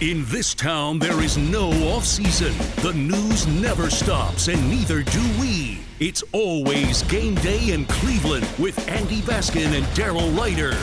In 0.00 0.24
this 0.28 0.54
town, 0.54 0.98
there 0.98 1.20
is 1.20 1.36
no 1.36 1.68
off 1.90 2.06
season. 2.06 2.56
The 2.76 2.94
news 2.94 3.46
never 3.46 3.90
stops, 3.90 4.48
and 4.48 4.70
neither 4.70 5.02
do 5.02 5.20
we. 5.38 5.80
It's 5.98 6.22
always 6.32 7.02
game 7.02 7.34
day 7.34 7.72
in 7.72 7.84
Cleveland 7.84 8.48
with 8.58 8.88
Andy 8.88 9.20
Baskin 9.20 9.76
and 9.76 9.84
Daryl 9.88 10.34
Ruiter. 10.34 10.74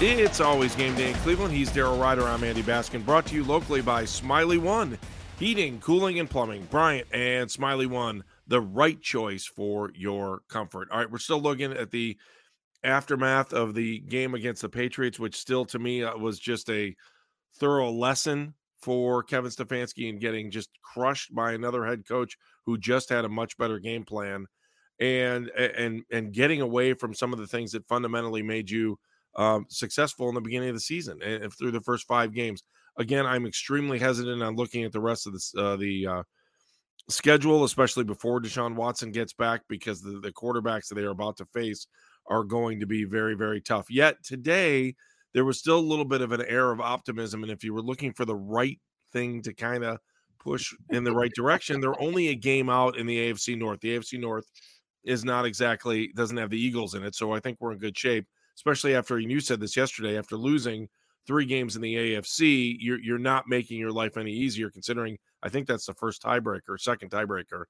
It's 0.00 0.40
always 0.40 0.74
game 0.74 0.96
day 0.96 1.10
in 1.10 1.16
Cleveland. 1.18 1.54
He's 1.54 1.70
Daryl 1.70 1.96
Ruiter. 1.96 2.26
I'm 2.26 2.42
Andy 2.42 2.64
Baskin. 2.64 3.06
Brought 3.06 3.26
to 3.26 3.36
you 3.36 3.44
locally 3.44 3.82
by 3.82 4.02
Smylie 4.02 4.58
One 4.58 4.98
Heating, 5.38 5.78
Cooling, 5.78 6.18
and 6.18 6.28
Plumbing. 6.28 6.66
Bryant 6.68 7.06
and 7.12 7.48
Smylie 7.48 7.86
One, 7.86 8.24
the 8.48 8.60
right 8.60 9.00
choice 9.00 9.46
for 9.46 9.92
your 9.94 10.40
comfort. 10.48 10.88
All 10.90 10.98
right, 10.98 11.08
we're 11.08 11.18
still 11.18 11.40
looking 11.40 11.72
at 11.72 11.92
the 11.92 12.16
aftermath 12.82 13.52
of 13.52 13.74
the 13.74 14.00
game 14.00 14.34
against 14.34 14.62
the 14.62 14.68
Patriots, 14.68 15.20
which 15.20 15.36
still 15.36 15.66
to 15.66 15.78
me 15.78 16.02
uh, 16.02 16.16
was 16.16 16.40
just 16.40 16.68
a 16.68 16.96
thorough 17.58 17.90
lesson 17.90 18.54
for 18.80 19.22
Kevin 19.22 19.50
Stefanski 19.50 20.08
in 20.08 20.18
getting 20.18 20.50
just 20.50 20.70
crushed 20.82 21.34
by 21.34 21.52
another 21.52 21.84
head 21.84 22.06
coach 22.06 22.36
who 22.64 22.78
just 22.78 23.08
had 23.08 23.24
a 23.24 23.28
much 23.28 23.56
better 23.56 23.78
game 23.78 24.04
plan 24.04 24.46
and 25.00 25.50
and 25.50 26.04
and 26.10 26.32
getting 26.32 26.60
away 26.60 26.94
from 26.94 27.14
some 27.14 27.32
of 27.32 27.38
the 27.38 27.46
things 27.46 27.72
that 27.72 27.86
fundamentally 27.88 28.42
made 28.42 28.70
you 28.70 28.98
um, 29.36 29.66
successful 29.68 30.28
in 30.28 30.34
the 30.34 30.40
beginning 30.40 30.70
of 30.70 30.74
the 30.74 30.80
season 30.80 31.20
and 31.22 31.52
through 31.52 31.72
the 31.72 31.80
first 31.80 32.06
five 32.06 32.32
games. 32.32 32.62
Again, 32.98 33.26
I'm 33.26 33.46
extremely 33.46 33.98
hesitant 33.98 34.42
on 34.42 34.56
looking 34.56 34.84
at 34.84 34.92
the 34.92 35.00
rest 35.00 35.26
of 35.26 35.34
this 35.34 35.52
uh, 35.56 35.76
the 35.76 36.06
uh, 36.06 36.22
schedule, 37.08 37.64
especially 37.64 38.04
before 38.04 38.40
Deshaun 38.40 38.74
Watson 38.74 39.10
gets 39.12 39.34
back, 39.34 39.62
because 39.68 40.00
the, 40.00 40.20
the 40.20 40.32
quarterbacks 40.32 40.88
that 40.88 40.94
they 40.94 41.02
are 41.02 41.10
about 41.10 41.36
to 41.38 41.46
face 41.46 41.86
are 42.28 42.42
going 42.42 42.80
to 42.80 42.86
be 42.86 43.04
very 43.04 43.34
very 43.34 43.60
tough. 43.60 43.90
Yet 43.90 44.22
today 44.24 44.94
there 45.36 45.44
was 45.44 45.58
still 45.58 45.78
a 45.78 45.80
little 45.80 46.06
bit 46.06 46.22
of 46.22 46.32
an 46.32 46.40
air 46.48 46.72
of 46.72 46.80
optimism. 46.80 47.42
And 47.42 47.52
if 47.52 47.62
you 47.62 47.74
were 47.74 47.82
looking 47.82 48.14
for 48.14 48.24
the 48.24 48.34
right 48.34 48.80
thing 49.12 49.42
to 49.42 49.52
kind 49.52 49.84
of 49.84 49.98
push 50.42 50.72
in 50.88 51.04
the 51.04 51.12
right 51.12 51.30
direction, 51.34 51.78
they're 51.78 52.00
only 52.00 52.28
a 52.28 52.34
game 52.34 52.70
out 52.70 52.96
in 52.96 53.04
the 53.04 53.18
AFC 53.18 53.54
North. 53.58 53.80
The 53.80 53.98
AFC 53.98 54.18
North 54.18 54.50
is 55.04 55.26
not 55.26 55.44
exactly 55.44 56.10
doesn't 56.16 56.38
have 56.38 56.48
the 56.48 56.58
Eagles 56.58 56.94
in 56.94 57.04
it, 57.04 57.14
so 57.14 57.32
I 57.32 57.40
think 57.40 57.58
we're 57.60 57.72
in 57.72 57.78
good 57.78 57.98
shape. 57.98 58.26
Especially 58.56 58.94
after 58.94 59.18
you 59.18 59.40
said 59.40 59.60
this 59.60 59.76
yesterday, 59.76 60.16
after 60.16 60.38
losing 60.38 60.88
three 61.26 61.44
games 61.44 61.76
in 61.76 61.82
the 61.82 61.94
AFC, 61.96 62.74
you're 62.80 62.98
you're 63.00 63.18
not 63.18 63.44
making 63.46 63.78
your 63.78 63.92
life 63.92 64.16
any 64.16 64.32
easier. 64.32 64.70
Considering 64.70 65.18
I 65.42 65.50
think 65.50 65.66
that's 65.66 65.84
the 65.84 65.92
first 65.92 66.22
tiebreaker, 66.22 66.80
second 66.80 67.10
tiebreaker, 67.10 67.64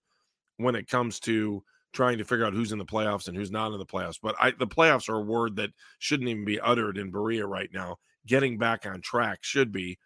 when 0.58 0.76
it 0.76 0.86
comes 0.86 1.18
to 1.20 1.64
trying 1.92 2.18
to 2.18 2.24
figure 2.24 2.44
out 2.44 2.52
who's 2.52 2.72
in 2.72 2.78
the 2.78 2.84
playoffs 2.84 3.28
and 3.28 3.36
who's 3.36 3.50
not 3.50 3.72
in 3.72 3.78
the 3.78 3.86
playoffs. 3.86 4.18
But 4.22 4.34
I, 4.40 4.50
the 4.52 4.66
playoffs 4.66 5.08
are 5.08 5.16
a 5.16 5.22
word 5.22 5.56
that 5.56 5.70
shouldn't 5.98 6.28
even 6.28 6.44
be 6.44 6.60
uttered 6.60 6.98
in 6.98 7.10
Berea 7.10 7.46
right 7.46 7.70
now. 7.72 7.96
Getting 8.26 8.58
back 8.58 8.86
on 8.86 9.00
track 9.00 9.38
should 9.42 9.72
be. 9.72 9.98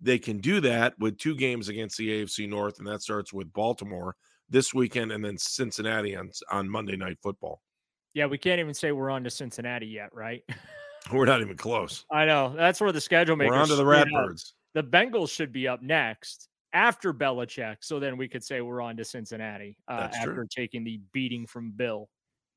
They 0.00 0.18
can 0.18 0.38
do 0.38 0.60
that 0.62 0.98
with 0.98 1.18
two 1.18 1.36
games 1.36 1.68
against 1.68 1.98
the 1.98 2.08
AFC 2.08 2.48
North, 2.48 2.78
and 2.78 2.86
that 2.88 3.02
starts 3.02 3.32
with 3.32 3.52
Baltimore 3.52 4.16
this 4.48 4.72
weekend 4.72 5.12
and 5.12 5.24
then 5.24 5.36
Cincinnati 5.36 6.16
on, 6.16 6.30
on 6.50 6.68
Monday 6.68 6.96
Night 6.96 7.18
Football. 7.22 7.60
Yeah, 8.14 8.26
we 8.26 8.38
can't 8.38 8.60
even 8.60 8.74
say 8.74 8.92
we're 8.92 9.10
on 9.10 9.24
to 9.24 9.30
Cincinnati 9.30 9.86
yet, 9.86 10.10
right? 10.12 10.42
We're 11.10 11.24
not 11.24 11.40
even 11.40 11.56
close. 11.56 12.04
I 12.12 12.26
know. 12.26 12.54
That's 12.54 12.78
where 12.78 12.92
the 12.92 13.00
schedule 13.00 13.34
makers. 13.34 13.52
We're 13.52 13.62
on 13.62 13.68
to 13.68 13.74
the 13.74 13.84
Ratbirds. 13.84 14.52
The 14.74 14.82
Bengals 14.82 15.30
should 15.30 15.50
be 15.50 15.66
up 15.66 15.82
next 15.82 16.49
after 16.72 17.12
Belichick. 17.12 17.76
So 17.80 17.98
then 17.98 18.16
we 18.16 18.28
could 18.28 18.44
say 18.44 18.60
we're 18.60 18.80
on 18.80 18.96
to 18.96 19.04
Cincinnati 19.04 19.76
uh, 19.88 20.08
after 20.12 20.34
true. 20.34 20.46
taking 20.48 20.84
the 20.84 21.00
beating 21.12 21.46
from 21.46 21.72
Bill, 21.72 22.08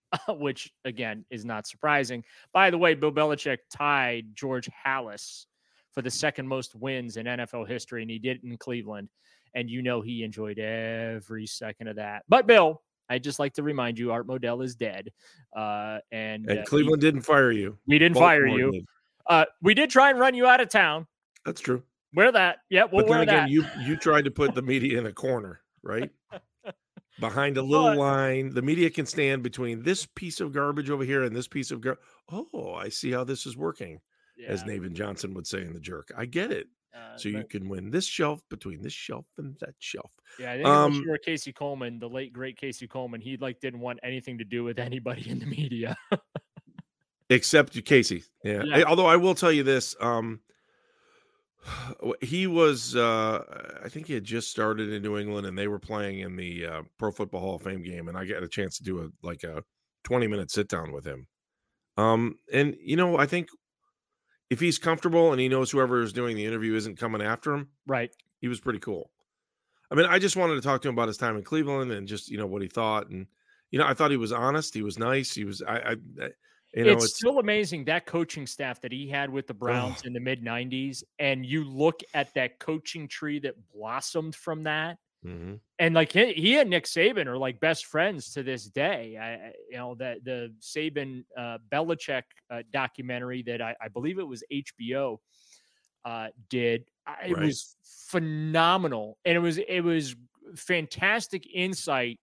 which 0.29 0.71
again 0.85 1.25
is 1.29 1.45
not 1.45 1.67
surprising. 1.67 2.23
By 2.53 2.69
the 2.69 2.77
way, 2.77 2.93
Bill 2.93 3.11
Belichick 3.11 3.59
tied 3.71 4.27
George 4.35 4.69
Halas 4.85 5.45
for 5.91 6.01
the 6.01 6.11
second 6.11 6.47
most 6.47 6.75
wins 6.75 7.17
in 7.17 7.25
NFL 7.25 7.67
history, 7.67 8.01
and 8.01 8.11
he 8.11 8.19
did 8.19 8.37
it 8.37 8.43
in 8.43 8.57
Cleveland. 8.57 9.09
And 9.55 9.69
you 9.69 9.83
know 9.83 10.01
he 10.01 10.23
enjoyed 10.23 10.57
every 10.57 11.45
second 11.45 11.87
of 11.87 11.97
that. 11.97 12.23
But 12.27 12.47
Bill, 12.47 12.81
I 13.07 13.19
just 13.19 13.37
like 13.37 13.53
to 13.53 13.63
remind 13.63 13.99
you, 13.99 14.11
Art 14.11 14.27
Modell 14.27 14.63
is 14.63 14.75
dead, 14.75 15.11
uh, 15.55 15.99
and, 16.11 16.49
And 16.49 16.59
uh, 16.59 16.63
Cleveland 16.63 17.01
didn't 17.01 17.21
fire 17.21 17.51
you. 17.51 17.77
we 17.85 17.99
didn't 17.99 18.17
fire 18.17 18.47
you. 18.47 18.71
did. 18.71 18.85
Uh, 19.27 19.45
we 19.61 19.73
did 19.75 19.89
try 19.89 20.09
and 20.09 20.19
run 20.19 20.33
you 20.33 20.47
out 20.47 20.59
of 20.59 20.69
town. 20.69 21.05
That's 21.45 21.61
true. 21.61 21.83
Wear 22.15 22.31
that. 22.31 22.57
Yeah, 22.69 22.83
we'll 22.83 23.03
but 23.05 23.09
wear 23.09 23.19
then 23.25 23.29
again, 23.29 23.43
that. 23.45 23.49
you 23.49 23.65
you 23.85 23.95
tried 23.97 24.25
to 24.25 24.31
put 24.31 24.53
the 24.55 24.61
media 24.61 24.99
in 24.99 25.05
a 25.05 25.11
corner, 25.13 25.61
right? 25.81 26.11
Behind 27.19 27.57
a 27.57 27.61
little 27.61 27.89
But- 27.89 27.97
line, 27.97 28.53
the 28.53 28.61
media 28.63 28.89
can 28.89 29.05
stand 29.05 29.43
between 29.43 29.83
this 29.83 30.05
piece 30.05 30.39
of 30.39 30.51
garbage 30.51 30.89
over 30.89 31.03
here 31.03 31.23
and 31.23 31.35
this 31.35 31.47
piece 31.47 31.69
of 31.71 31.79
gar. 31.81 31.97
Oh, 32.31 32.73
I 32.73 32.89
see 32.89 33.11
how 33.11 33.23
this 33.23 33.45
is 33.45 33.55
working, 33.55 33.99
as 34.47 34.61
Yeah, 34.63 34.67
Navin 34.73 34.93
Johnson 34.93 35.33
would 35.35 35.45
say 35.47 35.61
in 35.61 35.73
the 35.73 35.79
jerk. 35.79 36.11
I 36.17 36.25
get 36.25 36.51
it. 36.51 36.67
uh, 36.95 37.15
So 37.17 37.29
you 37.29 37.43
can 37.43 37.69
win 37.69 37.91
this 37.91 38.05
shelf 38.05 38.41
between 38.49 38.81
this 38.81 38.93
shelf 38.93 39.25
and 39.37 39.55
that 39.59 39.75
shelf. 39.79 40.11
Yeah, 40.39 40.51
I 40.53 40.55
think 40.55 40.67
Um, 40.67 41.03
were 41.07 41.19
Casey 41.19 41.53
Coleman, 41.53 41.99
the 41.99 42.09
late 42.09 42.33
great 42.33 42.57
Casey 42.57 42.87
Coleman, 42.87 43.21
he 43.21 43.37
like 43.37 43.59
didn't 43.59 43.79
want 43.81 43.99
anything 44.01 44.39
to 44.39 44.43
do 44.43 44.63
with 44.63 44.79
anybody 44.89 45.29
in 45.29 45.37
the 45.39 45.45
media. 45.45 45.95
except 47.29 47.75
you, 47.75 47.81
Casey. 47.81 48.23
Yeah. 48.43 48.63
Yeah. 48.63 48.83
Although 48.83 49.05
I 49.07 49.17
will 49.17 49.35
tell 49.35 49.51
you 49.51 49.63
this, 49.63 49.95
um, 49.99 50.39
he 52.21 52.47
was, 52.47 52.95
uh, 52.95 53.43
I 53.83 53.89
think 53.89 54.07
he 54.07 54.13
had 54.13 54.23
just 54.23 54.49
started 54.49 54.91
in 54.91 55.01
New 55.01 55.17
England, 55.17 55.47
and 55.47 55.57
they 55.57 55.67
were 55.67 55.79
playing 55.79 56.19
in 56.19 56.35
the 56.35 56.65
uh, 56.65 56.81
Pro 56.97 57.11
Football 57.11 57.41
Hall 57.41 57.55
of 57.55 57.61
Fame 57.61 57.83
game, 57.83 58.07
and 58.07 58.17
I 58.17 58.25
got 58.25 58.43
a 58.43 58.47
chance 58.47 58.77
to 58.77 58.83
do 58.83 59.01
a 59.01 59.09
like 59.25 59.43
a 59.43 59.63
twenty 60.03 60.27
minute 60.27 60.51
sit 60.51 60.67
down 60.67 60.91
with 60.91 61.05
him. 61.05 61.27
Um, 61.97 62.35
and 62.51 62.75
you 62.81 62.95
know, 62.95 63.17
I 63.17 63.25
think 63.25 63.49
if 64.49 64.59
he's 64.59 64.77
comfortable 64.77 65.31
and 65.31 65.39
he 65.39 65.49
knows 65.49 65.71
whoever 65.71 66.01
is 66.01 66.13
doing 66.13 66.35
the 66.35 66.45
interview 66.45 66.75
isn't 66.75 66.99
coming 66.99 67.21
after 67.21 67.53
him, 67.53 67.69
right. 67.87 68.11
he 68.39 68.47
was 68.47 68.59
pretty 68.59 68.79
cool. 68.79 69.09
I 69.91 69.95
mean, 69.95 70.05
I 70.05 70.19
just 70.19 70.35
wanted 70.35 70.55
to 70.55 70.61
talk 70.61 70.81
to 70.81 70.89
him 70.89 70.95
about 70.95 71.07
his 71.07 71.17
time 71.17 71.37
in 71.37 71.43
Cleveland 71.43 71.91
and 71.91 72.07
just 72.07 72.29
you 72.29 72.37
know 72.37 72.47
what 72.47 72.61
he 72.61 72.67
thought, 72.67 73.09
and 73.09 73.27
you 73.71 73.79
know, 73.79 73.85
I 73.85 73.93
thought 73.93 74.11
he 74.11 74.17
was 74.17 74.31
honest, 74.31 74.73
he 74.73 74.83
was 74.83 74.99
nice, 74.99 75.33
he 75.33 75.45
was. 75.45 75.61
I, 75.61 75.75
I, 75.77 75.95
I 76.21 76.29
You 76.73 76.85
know, 76.85 76.91
it's, 76.93 77.05
it's, 77.05 77.15
still 77.15 77.39
amazing 77.39 77.85
that 77.85 78.05
coaching 78.05 78.47
staff 78.47 78.81
that 78.81 78.91
he 78.91 79.07
had 79.07 79.29
with 79.29 79.45
the 79.47 79.53
Browns 79.53 80.01
in 80.05 80.13
the 80.13 80.19
mid 80.19 80.43
90s. 80.43 81.03
And 81.19 81.45
you 81.45 81.63
look 81.65 82.01
at 82.13 82.33
that 82.33 82.59
coaching 82.59 83.07
tree 83.07 83.39
that 83.39 83.55
blossomed 83.73 84.35
from 84.35 84.63
that. 84.63 84.97
Mhm. 85.23 85.59
And 85.79 85.95
like 85.95 86.11
he, 86.11 86.33
he 86.33 86.59
and 86.59 86.69
Nick 86.69 86.85
Saban 86.85 87.27
are 87.27 87.37
like 87.37 87.59
best 87.59 87.85
friends 87.85 88.33
to 88.33 88.43
this 88.43 88.65
day. 88.65 89.17
I, 89.17 89.33
I- 89.33 89.53
you 89.69 89.77
know, 89.77 89.95
that 89.95 90.23
the 90.25 90.53
Saban 90.59 91.23
uh, 91.37 91.59
Belichick 91.71 92.23
uh, 92.49 92.63
documentary 92.71 93.41
that 93.43 93.61
I, 93.61 93.75
I 93.79 93.87
believe 93.87 94.19
it 94.19 94.27
was 94.27 94.43
HBO 94.51 95.19
uh, 96.05 96.27
did. 96.49 96.85
I, 97.05 97.27
it 97.27 97.37
Right. 97.37 97.45
was 97.45 97.75
phenomenal, 98.09 99.17
and 99.25 99.35
it 99.35 99.39
was 99.39 99.57
it 99.59 99.81
was 99.81 100.15
fantastic 100.55 101.45
insight 101.53 102.19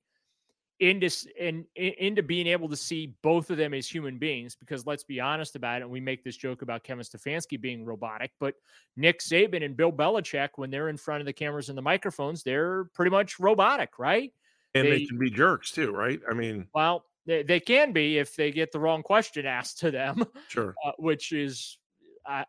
into 0.81 1.11
in- 1.39 1.67
into 1.77 2.23
being 2.23 2.47
able 2.47 2.69
to 2.69 2.77
see 2.77 3.15
both 3.23 3.51
of 3.51 3.57
them 3.59 3.75
as 3.75 3.87
human 3.87 4.19
beings. 4.19 4.57
Because 4.57 4.87
let's 4.87 5.05
be 5.05 5.21
honest 5.21 5.55
about 5.57 5.81
it, 5.81 5.85
and 5.85 5.91
we 5.91 6.01
make 6.01 6.25
this 6.25 6.37
joke 6.37 6.63
about 6.63 6.83
Kevin 6.83 7.05
Stefanski 7.05 7.61
being 7.61 7.85
robotic, 7.85 8.33
but 8.41 8.55
Nick 8.97 9.21
Saban 9.21 9.65
and 9.65 9.77
Bill 9.77 9.93
Belichick, 9.93 10.51
when 10.57 10.71
they're 10.71 10.89
in 10.89 10.97
front 10.97 11.21
of 11.21 11.27
the 11.27 11.33
cameras 11.33 11.69
and 11.69 11.79
the 11.79 11.83
microphones, 11.83 12.43
they're 12.43 12.85
pretty 12.95 13.11
much 13.11 13.39
robotic, 13.39 13.99
right? 13.99 14.33
and 14.75 14.87
they, 14.87 14.99
they- 15.01 15.07
can 15.07 15.19
be 15.19 15.31
jerks 15.31 15.73
too, 15.73 15.91
right? 15.93 16.21
I 16.31 16.33
mean, 16.33 16.69
Well, 16.75 17.05
they, 17.27 17.43
they 17.43 17.59
can 17.61 17.93
be 17.93 18.19
if 18.19 18.37
they 18.37 18.51
get 18.53 18.71
the 18.73 18.79
wrong 18.81 19.03
question 19.03 19.45
asked 19.45 19.81
to 19.81 19.91
them. 19.91 20.25
sure. 20.49 20.75
uh, 20.85 20.93
which 20.97 21.33
is 21.33 21.77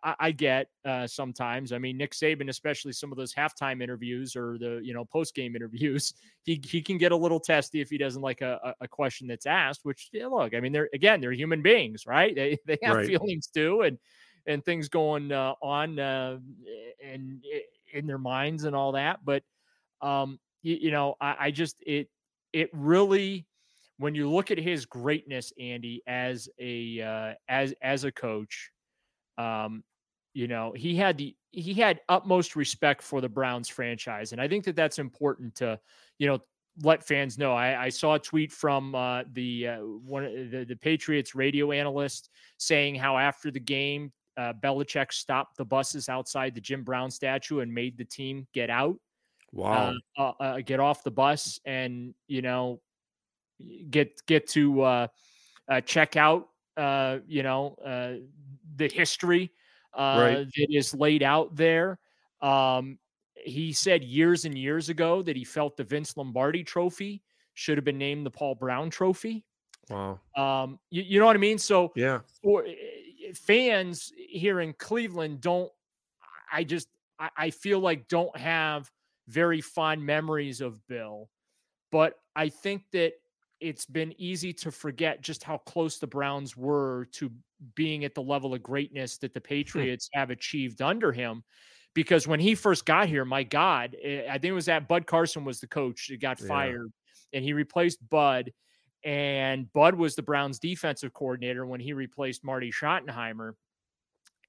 I, 0.04 0.16
I- 0.20 0.32
get 0.32 0.68
uh, 0.86 1.08
sometimes. 1.08 1.72
I 1.74 1.78
mean, 1.78 1.98
Nick 1.98 2.12
Saban, 2.12 2.50
especially 2.50 2.94
some 2.94 3.12
of 3.12 3.18
those 3.18 3.34
halftime 3.34 3.82
interviews 3.82 4.36
or 4.36 4.58
the 4.58 4.80
you 4.84 4.94
know 4.94 5.06
post 5.06 5.36
game 5.36 5.56
interviews, 5.58 6.14
he 6.44 6.62
he 6.64 6.82
can 6.82 6.98
get 6.98 7.12
a 7.12 7.16
little 7.18 7.40
testy 7.40 7.82
if 7.82 7.90
he 7.90 7.98
doesn't 7.98 8.22
like 8.22 8.42
a, 8.42 8.60
a- 8.64 8.86
a 8.86 8.88
question 8.88 9.28
that's 9.28 9.46
asked. 9.46 9.82
Which 9.84 10.10
yeah, 10.14 10.28
look, 10.28 10.54
I 10.54 10.60
mean, 10.60 10.72
they're 10.72 10.90
again 10.94 11.22
they're 11.22 11.32
human 11.34 11.62
beings, 11.62 12.06
right? 12.06 12.36
They 12.36 12.58
they 12.66 12.78
have 12.84 12.98
Right. 12.98 13.04
feelings 13.04 13.48
too, 13.48 13.82
and 13.82 13.98
and 14.48 14.64
things 14.66 14.90
going 14.90 15.32
uh, 15.32 15.54
on 15.62 16.00
uh, 16.00 16.40
and 17.04 17.44
in 17.94 18.08
their 18.08 18.18
minds 18.18 18.64
and 18.64 18.76
all 18.76 18.94
that. 18.94 19.24
But 19.24 19.44
um, 20.02 20.40
you, 20.62 20.76
you 20.76 20.92
know, 20.92 21.16
I, 21.22 21.36
I 21.48 21.52
just 21.52 21.84
it 21.86 22.10
it 22.54 22.70
really 22.74 23.48
when 23.98 24.16
you 24.16 24.30
look 24.30 24.52
at 24.52 24.58
his 24.58 24.86
greatness, 24.86 25.54
Andy, 25.60 26.02
as 26.08 26.50
a 26.60 27.02
uh, 27.02 27.34
as 27.48 27.74
as 27.82 28.04
a 28.04 28.12
coach, 28.12 28.71
um, 29.42 29.84
you 30.34 30.48
know, 30.48 30.74
he 30.76 30.96
had 30.96 31.18
the 31.18 31.36
he 31.52 31.74
had 31.74 32.02
utmost 32.08 32.56
respect 32.56 33.02
for 33.02 33.22
the 33.22 33.30
Browns 33.30 33.68
franchise, 33.68 34.32
and 34.32 34.42
I 34.42 34.48
think 34.48 34.64
that 34.66 34.76
that's 34.76 35.00
important 35.00 35.56
to 35.56 35.80
you 36.20 36.28
know 36.28 36.40
let 36.82 37.06
fans 37.06 37.38
know. 37.38 37.54
I, 37.54 37.86
I 37.86 37.90
saw 37.90 38.16
a 38.16 38.20
tweet 38.20 38.52
from 38.52 38.96
uh, 38.96 39.24
the 39.34 39.68
uh, 39.68 39.78
one 39.80 40.24
of 40.24 40.52
the, 40.52 40.66
the 40.66 40.76
Patriots 40.76 41.36
radio 41.36 41.72
analyst 41.72 42.30
saying 42.58 42.96
how 42.96 43.18
after 43.18 43.52
the 43.52 43.60
game, 43.60 44.12
uh, 44.38 44.54
Belichick 44.54 45.12
stopped 45.12 45.58
the 45.58 45.66
buses 45.66 46.08
outside 46.08 46.56
the 46.56 46.62
Jim 46.62 46.84
Brown 46.84 47.12
statue 47.12 47.60
and 47.60 47.74
made 47.74 47.98
the 47.98 48.06
team 48.06 48.48
get 48.54 48.70
out 48.70 48.98
Wow. 49.52 49.94
uh, 50.18 50.22
uh, 50.22 50.34
uh, 50.40 50.62
get 50.62 50.80
off 50.80 51.04
the 51.04 51.12
bus 51.12 51.60
and 51.66 52.14
you 52.28 52.42
know 52.42 52.82
get 53.90 54.26
get 54.26 54.48
to 54.48 54.82
uh, 54.82 55.08
uh, 55.70 55.82
check 55.82 56.16
out 56.16 56.50
uh, 56.78 57.20
you 57.28 57.44
know 57.44 57.76
uh, 57.86 58.14
the 58.76 58.90
history 58.90 59.52
uh, 59.94 60.18
Right. 60.20 60.38
that 60.56 60.68
is 60.70 60.94
laid 60.94 61.24
out 61.24 61.56
there. 61.56 62.00
Um, 62.42 63.00
he 63.36 63.74
said 63.74 64.04
years 64.04 64.46
and 64.46 64.58
years 64.58 64.90
ago 64.90 65.22
that 65.24 65.36
he 65.36 65.44
felt 65.44 65.78
the 65.78 65.84
Vince 65.84 66.16
Lombardi 66.18 66.64
Trophy 66.64 67.24
should 67.54 67.78
have 67.78 67.86
been 67.86 67.98
named 67.98 68.26
the 68.26 68.32
Paul 68.32 68.56
Brown 68.56 68.90
Trophy. 68.90 69.46
wow. 69.90 70.20
Um, 70.38 70.80
you, 70.90 71.04
you 71.04 71.20
know 71.20 71.26
what 71.26 71.36
I 71.36 71.40
mean? 71.40 71.58
So 71.58 71.94
Yeah. 71.96 72.22
for 72.44 72.66
eh, 72.66 73.34
fans 73.36 74.12
here 74.16 74.62
in 74.62 74.74
Cleveland 74.74 75.42
don't 75.42 75.72
I 76.52 76.64
just 76.64 76.90
I, 77.20 77.30
I 77.38 77.50
feel 77.50 77.80
like 77.80 78.08
don't 78.08 78.36
have 78.38 78.92
very 79.28 79.62
fond 79.62 80.06
memories 80.06 80.62
of 80.62 80.86
Bill. 80.88 81.30
But 81.92 82.16
I 82.36 82.50
think 82.50 82.84
that 82.92 83.14
it's 83.62 83.86
been 83.86 84.14
easy 84.20 84.52
to 84.54 84.72
forget 84.72 85.22
just 85.22 85.44
how 85.44 85.58
close 85.60 86.00
the 86.00 86.08
Browns 86.08 86.58
were 86.58 87.06
to 87.14 87.32
being 87.76 88.04
at 88.06 88.16
the 88.16 88.24
level 88.24 88.54
of 88.54 88.64
greatness 88.64 89.18
that 89.20 89.34
the 89.34 89.42
Patriots 89.42 90.10
have 90.14 90.32
achieved 90.32 90.82
under 90.82 91.12
him. 91.12 91.44
Because 91.94 92.28
when 92.28 92.40
he 92.40 92.56
first 92.56 92.86
got 92.86 93.08
here, 93.08 93.26
my 93.26 93.44
God, 93.44 93.96
eh, 94.02 94.26
I 94.28 94.34
think 94.34 94.46
it 94.46 94.54
was 94.54 94.66
that 94.66 94.88
Bud 94.88 95.06
Carson 95.06 95.46
was 95.46 95.60
the 95.60 95.68
coach 95.68 96.08
that 96.10 96.20
got 96.22 96.40
Yeah. 96.42 96.48
fired, 96.48 96.92
and 97.34 97.44
he 97.44 97.54
replaced 97.54 98.08
Bud 98.10 98.52
and 99.04 99.72
Bud 99.74 99.96
was 99.96 100.16
the 100.16 100.22
Browns 100.22 100.60
defensive 100.60 101.14
coordinator 101.14 101.66
when 101.66 101.80
he 101.80 101.94
replaced 101.94 102.44
Marty 102.44 102.72
Schottenheimer. 102.72 103.54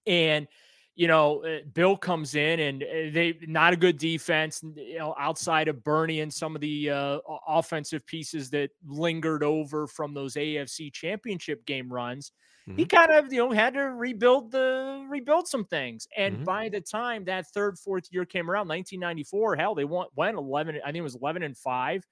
And 0.07 0.47
you 0.95 1.09
know, 1.09 1.45
uh, 1.45 1.61
Bill 1.73 1.97
comes 1.97 2.35
in 2.35 2.61
and 2.61 2.83
uh, 2.83 2.87
they 3.13 3.39
not 3.43 3.73
a 3.73 3.77
good 3.77 3.99
defense. 3.99 4.63
You 4.63 4.99
know, 4.99 5.15
outside 5.19 5.69
of 5.69 5.83
Bernie 5.85 6.21
and 6.21 6.33
some 6.33 6.55
of 6.55 6.61
the 6.61 6.91
uh, 6.91 7.19
offensive 7.47 8.07
pieces 8.07 8.51
that 8.51 8.71
lingered 8.85 9.43
over 9.43 9.87
from 9.87 10.15
those 10.15 10.37
AFC 10.37 10.91
Championship 10.91 11.65
game 11.67 11.93
runs, 11.93 12.33
he 12.77 12.85
Mhm. 12.85 12.87
kind 12.87 13.11
of 13.13 13.33
you 13.33 13.39
know 13.39 13.51
had 13.53 13.75
to 13.75 13.81
rebuild 13.83 14.51
the 14.53 15.07
rebuild 15.09 15.49
some 15.49 15.65
things. 15.65 16.07
And 16.17 16.43
Mhm. 16.43 16.45
by 16.45 16.69
the 16.69 16.81
time 16.81 17.25
that 17.25 17.47
third, 17.49 17.79
fourth 17.79 18.09
year 18.11 18.25
came 18.27 18.51
around, 18.51 18.69
1994, 18.69 19.57
hell, 19.57 19.75
they 19.75 19.85
went 19.85 20.11
went 20.15 20.37
11. 20.37 20.77
I 20.83 20.87
think 20.87 20.97
it 20.99 21.03
was 21.03 21.17
11 21.17 21.43
and 21.43 21.57
five 21.57 22.07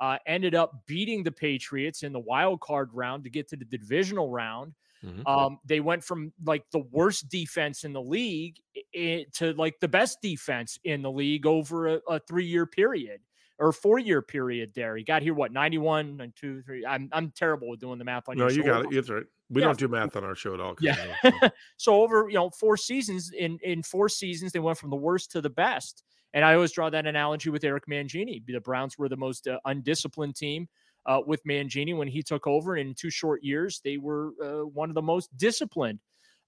uh, 0.00 0.18
ended 0.26 0.54
up 0.54 0.86
beating 0.86 1.22
the 1.22 1.32
Patriots 1.32 2.02
in 2.02 2.12
the 2.12 2.20
wild 2.20 2.60
card 2.60 2.90
round 2.92 3.24
to 3.24 3.30
get 3.30 3.48
to 3.48 3.56
the 3.56 3.64
divisional 3.64 4.30
round. 4.30 4.74
Mhm. 5.04 5.26
Um, 5.26 5.58
they 5.64 5.80
went 5.80 6.02
from 6.04 6.32
like 6.44 6.64
the 6.72 6.80
worst 6.90 7.28
defense 7.28 7.84
in 7.84 7.92
the 7.92 8.02
league 8.02 8.56
to 8.94 9.52
like 9.54 9.78
the 9.80 9.88
best 9.88 10.18
defense 10.22 10.78
in 10.84 11.02
the 11.02 11.10
league 11.10 11.46
over 11.46 11.86
a, 11.96 12.00
a 12.08 12.18
three 12.20 12.46
year 12.46 12.66
period 12.66 13.20
or 13.58 13.72
four 13.72 13.98
year 13.98 14.22
period. 14.22 14.72
There, 14.74 14.96
he 14.96 15.04
got 15.04 15.22
here 15.22 15.34
what 15.34 15.52
91 15.52 16.20
and 16.20 16.34
two, 16.36 16.62
three. 16.62 16.84
I'm 16.84 17.08
I'm 17.12 17.30
terrible 17.30 17.68
with 17.68 17.80
doing 17.80 17.98
the 17.98 18.04
math 18.04 18.28
on 18.28 18.36
No, 18.36 18.48
you 18.48 18.62
got 18.62 18.84
it. 18.86 18.90
That's 18.90 19.10
right. 19.10 19.24
We 19.48 19.60
Yeah. 19.60 19.68
don't 19.68 19.78
do 19.78 19.88
math 19.88 20.16
on 20.16 20.24
our 20.24 20.34
show 20.34 20.54
at 20.54 20.60
all. 20.60 20.74
Yeah. 20.80 20.96
so 21.76 22.02
over 22.02 22.26
you 22.28 22.34
know 22.34 22.50
four 22.50 22.76
seasons 22.76 23.30
in 23.36 23.58
in 23.62 23.82
four 23.82 24.08
seasons 24.08 24.52
they 24.52 24.58
went 24.58 24.78
from 24.78 24.90
the 24.90 24.96
worst 24.96 25.30
to 25.32 25.40
the 25.40 25.50
best 25.50 26.02
and 26.34 26.44
i 26.44 26.52
always 26.54 26.72
draw 26.72 26.90
that 26.90 27.06
analogy 27.06 27.48
with 27.50 27.62
eric 27.62 27.84
mangini 27.86 28.44
the 28.44 28.60
browns 28.60 28.98
were 28.98 29.08
the 29.08 29.16
most 29.16 29.46
uh, 29.46 29.58
undisciplined 29.64 30.34
team 30.34 30.68
uh, 31.06 31.20
with 31.26 31.42
mangini 31.44 31.96
when 31.96 32.08
he 32.08 32.22
took 32.22 32.46
over 32.46 32.76
in 32.76 32.94
two 32.94 33.10
short 33.10 33.42
years 33.42 33.80
they 33.84 33.96
were 33.96 34.32
uh, 34.42 34.66
one 34.66 34.88
of 34.88 34.94
the 34.94 35.02
most 35.02 35.34
disciplined 35.36 35.98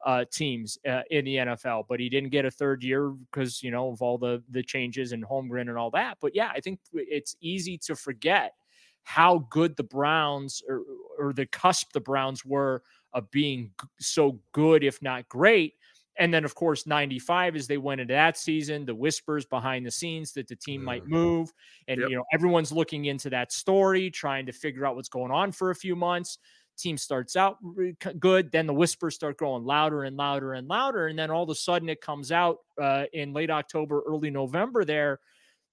uh, 0.06 0.24
teams 0.32 0.78
uh, 0.88 1.02
in 1.10 1.24
the 1.24 1.36
nfl 1.36 1.84
but 1.88 1.98
he 1.98 2.08
didn't 2.08 2.30
get 2.30 2.44
a 2.44 2.50
third 2.50 2.82
year 2.82 3.10
because 3.10 3.62
you 3.62 3.70
know 3.70 3.90
of 3.90 4.00
all 4.00 4.16
the 4.18 4.42
the 4.50 4.62
changes 4.62 5.12
and 5.12 5.24
Holmgren 5.24 5.62
and 5.62 5.76
all 5.76 5.90
that 5.90 6.18
but 6.20 6.34
yeah 6.34 6.50
i 6.54 6.60
think 6.60 6.78
it's 6.92 7.36
easy 7.40 7.78
to 7.78 7.96
forget 7.96 8.52
how 9.02 9.46
good 9.50 9.74
the 9.76 9.82
browns 9.84 10.62
or, 10.68 10.82
or 11.18 11.32
the 11.32 11.46
cusp 11.46 11.92
the 11.92 12.00
browns 12.00 12.44
were 12.44 12.82
of 13.12 13.30
being 13.30 13.70
so 13.98 14.38
good, 14.52 14.84
if 14.84 15.00
not 15.02 15.28
great. 15.28 15.74
And 16.18 16.34
then, 16.34 16.44
of 16.44 16.54
course, 16.54 16.86
95 16.86 17.54
as 17.56 17.66
they 17.68 17.78
went 17.78 18.00
into 18.00 18.14
that 18.14 18.36
season, 18.36 18.84
the 18.84 18.94
whispers 18.94 19.46
behind 19.46 19.86
the 19.86 19.90
scenes 19.90 20.32
that 20.32 20.48
the 20.48 20.56
team 20.56 20.82
might 20.82 21.04
Mhm. 21.04 21.08
move. 21.08 21.52
And, 21.86 22.00
Yep. 22.00 22.10
you 22.10 22.16
know, 22.16 22.24
everyone's 22.32 22.72
looking 22.72 23.04
into 23.06 23.30
that 23.30 23.52
story, 23.52 24.10
trying 24.10 24.46
to 24.46 24.52
figure 24.52 24.84
out 24.84 24.96
what's 24.96 25.08
going 25.08 25.30
on 25.30 25.52
for 25.52 25.70
a 25.70 25.74
few 25.76 25.94
months. 25.96 26.38
Team 26.76 26.96
starts 26.96 27.36
out 27.36 27.58
good. 28.20 28.52
Then 28.52 28.66
the 28.66 28.74
whispers 28.74 29.14
start 29.16 29.36
growing 29.36 29.64
louder 29.64 30.04
and 30.04 30.16
louder 30.16 30.52
and 30.54 30.68
louder. 30.68 31.06
And 31.08 31.18
then 31.18 31.30
all 31.30 31.42
of 31.44 31.50
a 31.50 31.54
sudden 31.54 31.88
it 31.88 32.00
comes 32.00 32.30
out 32.32 32.58
uh, 32.80 33.06
in 33.12 33.32
late 33.32 33.50
October, 33.50 34.02
early 34.06 34.30
November 34.30 34.84
there. 34.84 35.20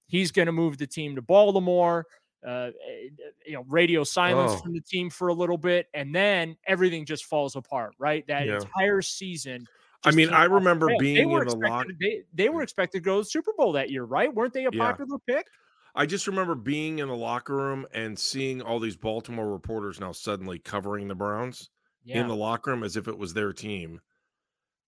He's 0.08 0.32
going 0.32 0.46
to 0.46 0.52
move 0.52 0.78
the 0.78 0.86
team 0.86 1.14
to 1.16 1.22
Baltimore. 1.22 2.06
Uh, 2.46 2.70
eh, 2.88 3.08
you 3.46 3.52
know, 3.54 3.64
radio 3.68 4.04
silence 4.04 4.52
Oh. 4.52 4.58
from 4.62 4.72
the 4.72 4.80
team 4.80 5.10
for 5.10 5.28
a 5.28 5.34
little 5.34 5.58
bit, 5.58 5.88
and 5.94 6.14
then 6.14 6.56
everything 6.66 7.04
just 7.04 7.24
falls 7.24 7.56
apart. 7.56 7.94
Right, 7.98 8.24
that 8.28 8.46
Yeah. 8.46 8.56
entire 8.56 9.02
season. 9.02 9.66
I 10.06 10.12
mean, 10.12 10.30
I 10.30 10.44
remember 10.44 10.88
being 10.90 11.32
in 11.32 11.44
the 11.44 11.54
locker. 11.54 11.92
They, 12.00 12.22
they 12.32 12.48
were 12.48 12.62
expected 12.62 12.98
to 12.98 13.04
go 13.04 13.16
to 13.16 13.20
the 13.22 13.24
Super 13.30 13.52
Bowl 13.56 13.72
that 13.72 13.90
year, 13.90 14.04
right? 14.04 14.32
Weren't 14.32 14.52
they 14.54 14.64
a 14.64 14.72
Yeah. 14.72 14.82
popular 14.82 15.18
pick? 15.18 15.46
I 15.94 16.06
just 16.06 16.26
remember 16.26 16.54
being 16.54 16.98
in 16.98 17.08
the 17.08 17.16
locker 17.16 17.56
room 17.56 17.86
and 17.92 18.18
seeing 18.18 18.60
all 18.62 18.78
these 18.78 18.96
Baltimore 18.96 19.50
reporters 19.50 19.98
now 19.98 20.12
suddenly 20.12 20.58
covering 20.58 21.08
the 21.08 21.14
Browns 21.14 21.70
in 22.12 22.26
the 22.28 22.36
locker 22.36 22.70
room 22.70 22.82
as 22.84 22.96
if 22.96 23.08
it 23.08 23.18
was 23.18 23.34
their 23.34 23.52
team. 23.52 24.00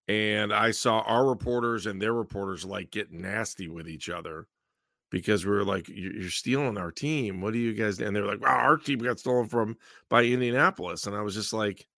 And 0.09 0.53
I 0.53 0.71
saw 0.71 1.01
our 1.01 1.29
reporters 1.29 1.87
and 1.87 2.01
their 2.01 2.15
reporters 2.15 2.65
like 2.65 2.91
get 2.91 3.13
nasty 3.13 3.69
with 3.69 3.89
each 3.89 4.09
other 4.09 4.49
because 5.11 5.47
we 5.47 5.53
were 5.53 5.65
like, 5.65 5.89
"You- 5.89 6.13
"You're 6.13 6.31
stealing 6.31 6.79
our 6.79 6.93
team. 6.93 7.41
What 7.41 7.53
do 7.55 7.59
you 7.61 7.75
guys?" 7.75 8.01
And 8.01 8.17
they're 8.17 8.27
like, 8.27 8.41
"Wow, 8.43 8.57
our 8.59 8.79
team 8.79 9.01
got 9.01 9.21
stolen 9.21 9.49
from 9.49 9.79
by 10.11 10.25
Indianapolis." 10.25 11.07
And 11.07 11.17
I 11.17 11.23
was 11.23 11.35
just 11.35 11.53
like, 11.53 11.89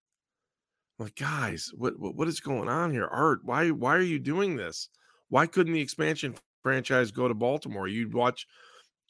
"Like 1.00 1.16
guys, 1.16 1.71
what 1.75 1.99
what, 1.99 2.14
what 2.14 2.28
is 2.28 2.40
going 2.40 2.69
on 2.69 2.92
here? 2.92 3.07
Art, 3.07 3.40
why 3.42 3.71
why 3.71 3.97
are 3.97 4.02
you 4.02 4.19
doing 4.19 4.57
this? 4.57 4.88
Why 5.30 5.47
couldn't 5.47 5.73
the 5.73 5.80
expansion 5.80 6.35
franchise 6.62 7.11
go 7.11 7.26
to 7.26 7.35
Baltimore? 7.35 7.88
You'd 7.88 8.14
watch 8.14 8.47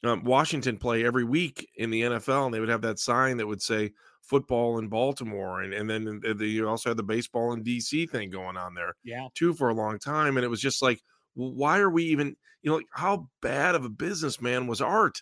um, 0.03 0.23
Washington 0.23 0.77
play 0.77 1.05
every 1.05 1.23
week 1.23 1.67
in 1.75 1.89
the 1.89 2.01
NFL, 2.01 2.45
and 2.45 2.53
they 2.53 2.59
would 2.59 2.69
have 2.69 2.81
that 2.81 2.99
sign 2.99 3.37
that 3.37 3.47
would 3.47 3.61
say 3.61 3.91
football 4.21 4.79
in 4.79 4.87
Baltimore, 4.87 5.61
and 5.61 5.73
and 5.73 5.89
then 5.89 6.21
the, 6.21 6.47
you 6.47 6.67
also 6.67 6.89
had 6.89 6.97
the 6.97 7.03
baseball 7.03 7.53
in 7.53 7.63
DC 7.63 8.09
thing 8.09 8.29
going 8.29 8.57
on 8.57 8.73
there, 8.73 8.95
yeah, 9.03 9.27
too, 9.35 9.53
for 9.53 9.69
a 9.69 9.75
long 9.75 9.99
time, 9.99 10.37
and 10.37 10.45
it 10.45 10.49
was 10.49 10.61
just 10.61 10.81
like, 10.81 11.01
well, 11.35 11.53
why 11.53 11.79
are 11.79 11.89
we 11.89 12.05
even, 12.05 12.35
you 12.61 12.71
know, 12.71 12.77
like, 12.77 12.85
how 12.93 13.27
bad 13.41 13.75
of 13.75 13.85
a 13.85 13.89
businessman 13.89 14.67
was 14.67 14.81
Art? 14.81 15.21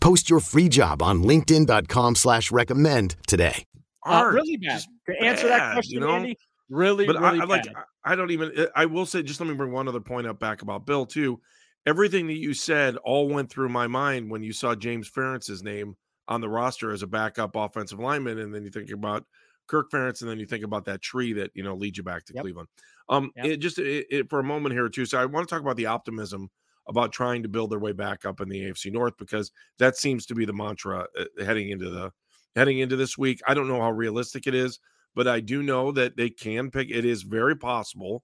Post 0.00 0.30
your 0.30 0.40
free 0.40 0.68
job 0.68 1.02
on 1.02 1.22
LinkedIn.com 1.22 2.14
slash 2.14 2.50
recommend 2.50 3.16
today. 3.26 3.64
Uh, 4.06 4.30
really 4.32 4.56
bad. 4.56 4.82
To 5.06 5.20
answer 5.22 5.48
bad, 5.48 5.60
that 5.60 5.72
question, 5.74 5.94
you 5.94 6.00
know? 6.00 6.10
Andy, 6.10 6.36
really, 6.68 7.06
but 7.06 7.16
really 7.20 7.40
I, 7.40 7.42
I 7.42 7.46
like 7.46 7.64
I 8.04 8.14
don't 8.14 8.30
even 8.30 8.52
eh, 8.56 8.66
I 8.74 8.86
will 8.86 9.06
say 9.06 9.22
just 9.22 9.40
let 9.40 9.48
me 9.48 9.54
bring 9.54 9.72
one 9.72 9.88
other 9.88 10.00
point 10.00 10.26
up 10.26 10.38
back 10.38 10.62
about 10.62 10.86
Bill 10.86 11.04
too. 11.04 11.40
Everything 11.86 12.26
that 12.28 12.38
you 12.38 12.54
said 12.54 12.96
all 12.98 13.28
went 13.28 13.50
through 13.50 13.68
my 13.68 13.86
mind 13.86 14.30
when 14.30 14.42
you 14.42 14.52
saw 14.52 14.74
James 14.74 15.10
Ferentz's 15.10 15.62
name 15.62 15.96
on 16.28 16.40
the 16.40 16.48
roster 16.48 16.92
as 16.92 17.02
a 17.02 17.06
backup 17.06 17.56
offensive 17.56 17.98
lineman, 17.98 18.38
and 18.38 18.54
then 18.54 18.64
you 18.64 18.70
think 18.70 18.90
about 18.90 19.24
Kirk 19.66 19.90
Ferentz, 19.90 20.22
and 20.22 20.30
then 20.30 20.38
you 20.38 20.46
think 20.46 20.64
about 20.64 20.84
that 20.86 21.02
tree 21.02 21.32
that 21.34 21.50
you 21.54 21.62
know 21.62 21.74
leads 21.74 21.98
you 21.98 22.04
back 22.04 22.24
to 22.26 22.34
yep. 22.34 22.42
Cleveland. 22.42 22.68
Um, 23.08 23.32
yep. 23.36 23.46
it 23.46 23.56
just 23.58 23.78
it, 23.78 24.06
it, 24.10 24.30
for 24.30 24.38
a 24.38 24.44
moment 24.44 24.74
here 24.74 24.88
too. 24.88 25.04
So 25.04 25.18
I 25.18 25.26
want 25.26 25.46
to 25.48 25.54
talk 25.54 25.62
about 25.62 25.76
the 25.76 25.86
optimism 25.86 26.48
about 26.90 27.12
trying 27.12 27.42
to 27.42 27.48
build 27.48 27.70
their 27.70 27.78
way 27.78 27.92
back 27.92 28.26
up 28.26 28.42
in 28.42 28.48
the 28.50 28.60
AFC 28.60 28.92
North 28.92 29.14
because 29.18 29.50
that 29.78 29.96
seems 29.96 30.26
to 30.26 30.34
be 30.34 30.44
the 30.44 30.52
mantra 30.52 31.06
uh, 31.18 31.24
heading 31.42 31.70
into 31.70 31.88
the 31.88 32.10
heading 32.54 32.80
into 32.80 32.96
this 32.96 33.16
week. 33.16 33.40
I 33.46 33.54
don't 33.54 33.68
know 33.68 33.80
how 33.80 33.92
realistic 33.92 34.46
it 34.46 34.54
is, 34.54 34.78
but 35.14 35.26
I 35.26 35.40
do 35.40 35.62
know 35.62 35.92
that 35.92 36.16
they 36.16 36.28
can 36.28 36.70
pick. 36.70 36.90
It 36.90 37.06
is 37.06 37.22
very 37.22 37.56
possible 37.56 38.22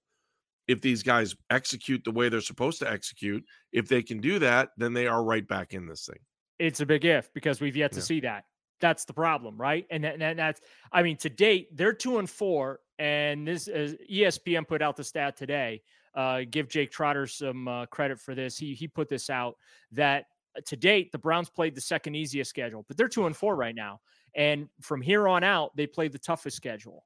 if 0.67 0.81
these 0.81 1.01
guys 1.01 1.35
execute 1.49 2.03
the 2.03 2.11
way 2.11 2.29
they're 2.29 2.41
supposed 2.41 2.77
to 2.79 2.91
execute. 2.91 3.43
If 3.71 3.87
they 3.87 4.03
can 4.03 4.19
do 4.19 4.37
that, 4.39 4.69
then 4.77 4.93
they 4.93 5.07
are 5.07 5.23
right 5.23 5.47
back 5.47 5.73
in 5.73 5.87
this 5.87 6.05
thing 6.05 6.19
it's 6.59 6.79
a 6.79 6.85
big 6.85 7.05
if 7.05 7.33
because 7.33 7.61
we've 7.61 7.75
yet 7.75 7.91
to 7.93 7.99
yeah. 7.99 8.03
see 8.03 8.19
that. 8.21 8.45
That's 8.79 9.05
the 9.05 9.13
problem, 9.13 9.57
right? 9.57 9.85
And, 9.89 10.03
that, 10.03 10.21
and 10.21 10.37
that's, 10.37 10.61
I 10.91 11.01
mean, 11.01 11.17
to 11.17 11.29
date, 11.29 11.75
they're 11.75 11.93
two 11.93 12.19
and 12.19 12.29
four. 12.29 12.79
And 12.99 13.47
this 13.47 13.67
is 13.67 13.95
ESPN 14.11 14.67
put 14.67 14.81
out 14.81 14.95
the 14.95 15.03
stat 15.03 15.35
today. 15.35 15.81
Uh, 16.17 16.41
give 16.49 16.67
Jake 16.67 16.89
Trotter 16.89 17.27
some 17.27 17.67
uh, 17.67 17.85
credit 17.85 18.19
for 18.19 18.33
this. 18.33 18.57
He 18.57 18.73
he 18.73 18.87
put 18.87 19.07
this 19.07 19.29
out 19.29 19.55
that 19.91 20.25
uh, 20.57 20.61
to 20.65 20.75
date 20.75 21.11
the 21.11 21.19
Browns 21.19 21.47
played 21.47 21.75
the 21.75 21.81
second 21.81 22.15
easiest 22.15 22.49
schedule, 22.49 22.83
but 22.87 22.97
they're 22.97 23.07
two 23.07 23.27
and 23.27 23.37
four 23.37 23.55
right 23.55 23.75
now. 23.75 23.99
And 24.33 24.67
from 24.81 24.99
here 24.99 25.27
on 25.27 25.43
out, 25.43 25.75
they 25.77 25.85
play 25.85 26.07
the 26.07 26.17
toughest 26.17 26.57
schedule. 26.57 27.05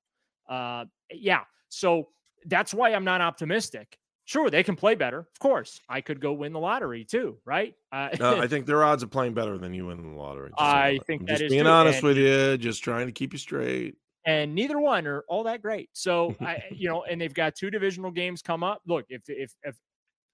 Uh, 0.49 0.85
yeah, 1.11 1.41
so 1.67 2.07
that's 2.45 2.73
why 2.73 2.93
I'm 2.93 3.03
not 3.03 3.19
optimistic. 3.19 3.97
Sure, 4.23 4.49
they 4.49 4.63
can 4.63 4.77
play 4.77 4.95
better. 4.95 5.19
Of 5.19 5.39
course, 5.39 5.81
I 5.89 5.99
could 5.99 6.21
go 6.21 6.31
win 6.31 6.53
the 6.53 6.59
lottery 6.59 7.03
too, 7.03 7.37
right? 7.43 7.73
Uh, 7.91 8.09
no, 8.17 8.39
I 8.39 8.47
think 8.49 8.65
their 8.65 8.81
odds 8.81 9.03
of 9.03 9.11
playing 9.11 9.33
better 9.33 9.57
than 9.57 9.73
you 9.73 9.87
winning 9.87 10.13
the 10.13 10.17
lottery. 10.17 10.51
I 10.57 10.99
think 11.05 11.23
I'm 11.23 11.25
that 11.25 11.33
just 11.33 11.43
is 11.43 11.51
being 11.51 11.67
honest 11.67 11.99
and, 11.99 12.07
with 12.07 12.17
you, 12.17 12.57
just 12.57 12.81
trying 12.81 13.07
to 13.07 13.11
keep 13.11 13.33
you 13.33 13.39
straight. 13.39 13.95
And 14.25 14.53
neither 14.53 14.79
one 14.79 15.07
are 15.07 15.23
all 15.27 15.43
that 15.43 15.61
great. 15.61 15.89
So 15.93 16.35
I, 16.41 16.63
you 16.71 16.87
know, 16.87 17.03
and 17.03 17.19
they've 17.19 17.33
got 17.33 17.55
two 17.55 17.71
divisional 17.71 18.11
games 18.11 18.41
come 18.41 18.63
up. 18.63 18.81
Look, 18.85 19.05
if 19.09 19.23
if 19.27 19.53
if 19.63 19.77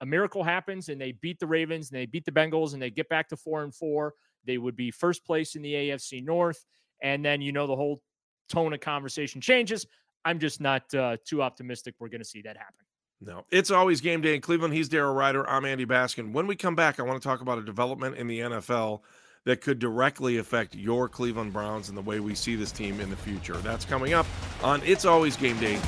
a 0.01 0.05
miracle 0.05 0.43
happens 0.43 0.89
and 0.89 1.01
they 1.01 1.13
beat 1.13 1.39
the 1.39 1.47
Ravens 1.47 1.89
and 1.91 1.99
they 1.99 2.05
beat 2.05 2.25
the 2.25 2.31
Bengals 2.31 2.73
and 2.73 2.81
they 2.81 2.91
get 2.91 3.09
back 3.09 3.29
to 3.29 3.37
four 3.37 3.63
and 3.63 3.73
four, 3.73 4.13
they 4.45 4.57
would 4.57 4.75
be 4.75 4.91
first 4.91 5.25
place 5.25 5.55
in 5.55 5.61
the 5.61 5.73
AFC 5.73 6.23
North. 6.23 6.63
And 7.01 7.23
then 7.23 7.41
you 7.41 7.51
know 7.51 7.67
the 7.67 7.75
whole 7.75 8.01
tone 8.49 8.73
of 8.73 8.79
conversation 8.79 9.41
changes. 9.41 9.85
I'm 10.25 10.39
just 10.39 10.59
not 10.59 10.93
uh, 10.93 11.17
too 11.25 11.41
optimistic 11.41 11.95
we're 11.99 12.09
going 12.09 12.21
to 12.21 12.27
see 12.27 12.41
that 12.41 12.57
happen. 12.57 12.85
No, 13.19 13.45
it's 13.51 13.71
always 13.71 14.01
game 14.01 14.21
day 14.21 14.35
in 14.35 14.41
Cleveland. 14.41 14.73
He's 14.73 14.89
Daryl 14.89 15.15
Ruiter. 15.15 15.49
I'm 15.49 15.65
Andy 15.65 15.85
Baskin. 15.85 16.33
When 16.33 16.45
we 16.45 16.55
come 16.55 16.75
back, 16.75 16.99
I 16.99 17.03
want 17.03 17.19
to 17.21 17.27
talk 17.27 17.41
about 17.41 17.57
a 17.57 17.63
development 17.63 18.15
in 18.15 18.27
the 18.27 18.39
NFL 18.39 19.01
that 19.47 19.61
could 19.61 19.79
directly 19.79 20.39
affect 20.39 20.75
your 20.75 21.07
Cleveland 21.07 21.53
Browns 21.53 21.87
and 21.87 21.97
the 21.97 22.01
way 22.01 22.19
we 22.19 22.35
see 22.35 22.57
this 22.57 22.69
team 22.69 22.99
in 22.99 23.09
the 23.09 23.15
future. 23.15 23.55
That's 23.55 23.85
coming 23.85 24.13
up 24.13 24.25
on 24.61 24.81
It's 24.83 25.05
Always 25.05 25.37
Game 25.37 25.57
Day. 25.57 25.79